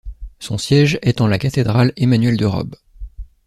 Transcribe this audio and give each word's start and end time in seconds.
Son 0.39 0.57
siège 0.57 0.97
est 1.03 1.21
en 1.21 1.27
la 1.27 1.37
cathédrale 1.37 1.93
Emmanuel 1.95 2.35
de 2.35 2.45
Robe. 2.45 2.75